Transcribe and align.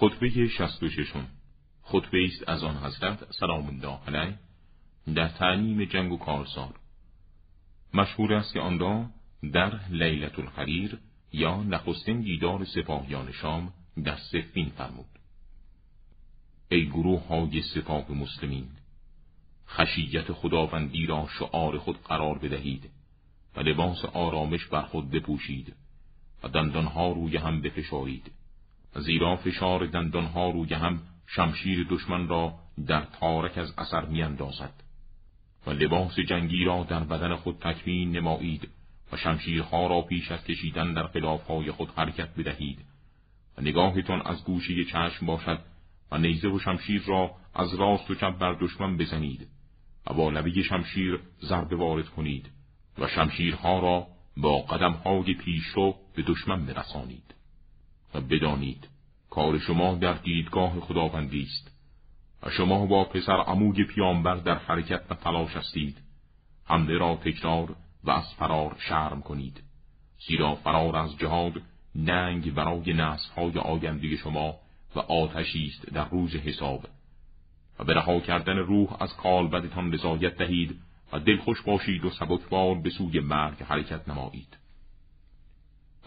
خطبه 0.00 0.48
شست 0.48 0.82
و 0.82 0.88
ششم. 0.88 1.26
خطبه 1.82 2.24
است 2.24 2.48
از 2.48 2.64
آن 2.64 2.76
حضرت 2.76 3.32
سلام 3.32 3.66
الله 3.66 3.98
علیه 4.06 4.38
در 5.14 5.28
تعلیم 5.28 5.84
جنگ 5.84 6.12
و 6.12 6.18
کارسار 6.18 6.74
مشهور 7.94 8.34
است 8.34 8.52
که 8.52 8.60
آن 8.60 9.12
در 9.52 9.80
لیلت 9.90 10.38
الحریر 10.38 10.98
یا 11.32 11.62
نخستین 11.62 12.20
دیدار 12.20 12.64
سپاهیان 12.64 13.32
شام 13.32 13.72
در 14.04 14.16
سفین 14.16 14.68
فرمود. 14.68 15.18
ای 16.68 16.86
گروه 16.86 17.26
های 17.26 17.62
سپاه 17.62 18.12
مسلمین 18.12 18.68
خشیت 19.68 20.32
خداوندی 20.32 21.06
را 21.06 21.28
شعار 21.38 21.78
خود 21.78 22.02
قرار 22.02 22.38
بدهید 22.38 22.90
و 23.56 23.60
لباس 23.60 24.04
آرامش 24.04 24.66
بر 24.66 24.82
خود 24.82 25.10
بپوشید 25.10 25.74
و 26.42 26.48
دندانها 26.48 27.12
روی 27.12 27.36
هم 27.36 27.60
بفشارید. 27.60 28.39
زیرا 28.94 29.36
فشار 29.36 29.86
دندانها 29.86 30.50
روی 30.50 30.74
هم 30.74 31.02
شمشیر 31.26 31.86
دشمن 31.90 32.28
را 32.28 32.54
در 32.86 33.00
تارک 33.20 33.58
از 33.58 33.74
اثر 33.78 34.04
میاندازد 34.04 34.72
و 35.66 35.70
لباس 35.70 36.18
جنگی 36.18 36.64
را 36.64 36.86
در 36.88 37.04
بدن 37.04 37.36
خود 37.36 37.58
تکمین 37.58 38.16
نمایید 38.16 38.68
و 39.12 39.16
شمشیرها 39.16 39.86
را 39.86 40.00
پیش 40.00 40.32
از 40.32 40.44
کشیدن 40.44 40.94
در 40.94 41.06
خلافهای 41.06 41.70
خود 41.70 41.90
حرکت 41.96 42.34
بدهید 42.34 42.78
و 43.58 43.62
نگاهتان 43.62 44.22
از 44.24 44.44
گوشه 44.44 44.84
چشم 44.84 45.26
باشد 45.26 45.60
و 46.12 46.18
نیزه 46.18 46.48
و 46.48 46.58
شمشیر 46.58 47.02
را 47.06 47.30
از 47.54 47.74
راست 47.74 48.10
و 48.10 48.14
چپ 48.14 48.38
بر 48.38 48.56
دشمن 48.60 48.96
بزنید 48.96 49.48
و 50.06 50.14
با 50.14 50.30
لبه 50.30 50.62
شمشیر 50.62 51.20
ضربه 51.42 51.76
وارد 51.76 52.08
کنید 52.08 52.50
و 52.98 53.08
شمشیرها 53.08 53.78
را 53.78 54.06
با 54.36 54.60
قدمهای 54.60 55.34
پیشرو 55.34 55.94
به 56.16 56.22
دشمن 56.22 56.66
برسانید. 56.66 57.34
و 58.14 58.20
بدانید 58.20 58.88
کار 59.30 59.58
شما 59.58 59.94
در 59.94 60.12
دیدگاه 60.12 60.80
خداوندی 60.80 61.42
است. 61.42 61.70
و 62.42 62.50
شما 62.50 62.86
با 62.86 63.04
پسر 63.04 63.36
عموی 63.36 63.84
پیامبر 63.84 64.34
در 64.34 64.58
حرکت 64.58 65.02
و 65.10 65.14
تلاش 65.14 65.56
هستید. 65.56 65.98
حمله 66.64 66.98
را 66.98 67.16
تکرار 67.16 67.76
و 68.04 68.10
از 68.10 68.34
فرار 68.34 68.76
شرم 68.78 69.22
کنید. 69.22 69.62
زیرا 70.28 70.54
فرار 70.54 70.96
از 70.96 71.18
جهاد 71.18 71.52
ننگ 71.94 72.54
برای 72.54 72.92
های 73.36 73.58
آینده 73.58 74.16
شما 74.16 74.54
و 74.96 74.98
آتشی 74.98 75.66
است 75.66 75.94
در 75.94 76.08
روز 76.08 76.36
حساب. 76.36 76.86
و 77.78 77.84
به 77.84 77.94
رها 77.94 78.20
کردن 78.20 78.58
روح 78.58 79.02
از 79.02 79.16
کالبدتان 79.16 79.92
رضایت 79.92 80.36
دهید 80.36 80.80
و 81.12 81.18
دلخوش 81.18 81.62
باشید 81.62 82.04
و 82.04 82.10
سبکبار 82.10 82.74
به 82.74 82.90
سوی 82.90 83.20
مرگ 83.20 83.62
حرکت 83.62 84.08
نمایید. 84.08 84.56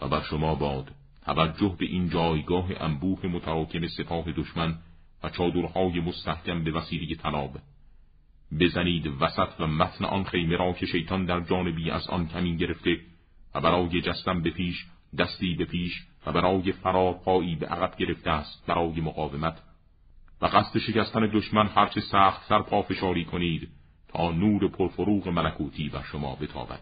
و 0.00 0.08
بر 0.08 0.22
شما 0.22 0.54
باد 0.54 0.90
توجه 1.24 1.76
به 1.78 1.86
این 1.86 2.10
جایگاه 2.10 2.66
انبوه 2.80 3.26
متراکم 3.26 3.86
سپاه 3.86 4.32
دشمن 4.32 4.78
و 5.22 5.30
چادرهای 5.30 6.00
مستحکم 6.00 6.64
به 6.64 6.72
وسیله 6.72 7.14
تناب 7.14 7.58
بزنید 8.60 9.06
وسط 9.20 9.48
و 9.60 9.66
متن 9.66 10.04
آن 10.04 10.24
خیمه 10.24 10.56
را 10.56 10.72
که 10.72 10.86
شیطان 10.86 11.24
در 11.24 11.40
جانبی 11.40 11.90
از 11.90 12.08
آن 12.08 12.28
کمین 12.28 12.56
گرفته 12.56 13.00
و 13.54 13.60
برای 13.60 14.00
جستن 14.00 14.42
به 14.42 14.50
پیش 14.50 14.86
دستی 15.18 15.54
به 15.54 15.64
پیش 15.64 16.02
و 16.26 16.32
برای 16.32 16.72
فرار 16.72 17.12
پایی 17.12 17.56
به 17.56 17.66
عقب 17.66 17.96
گرفته 17.96 18.30
است 18.30 18.66
برای 18.66 19.00
مقاومت. 19.00 19.62
و 20.40 20.46
قصد 20.46 20.78
شکستن 20.78 21.26
دشمن 21.26 21.66
هرچه 21.66 22.00
سخت 22.00 22.48
سر 22.48 22.62
پافشاری 22.62 23.24
کنید 23.24 23.68
تا 24.08 24.32
نور 24.32 24.68
پرفروغ 24.68 25.28
ملکوتی 25.28 25.88
بر 25.88 26.02
شما 26.02 26.36
بتابد. 26.36 26.80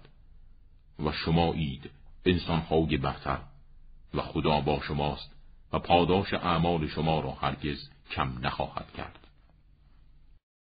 و 1.05 1.12
شما 1.12 1.53
اید 1.53 1.91
انسانهای 2.27 2.97
برتر. 2.97 3.39
و 4.15 4.23
خدا 4.23 4.61
با 4.61 4.81
شماست 4.81 5.31
و 5.73 5.79
پاداش 5.79 6.35
اعمال 6.35 6.87
شما 6.87 7.21
را 7.21 7.31
هرگز 7.31 7.89
کم 8.11 8.33
نخواهد 8.43 8.93
کرد. 8.97 9.22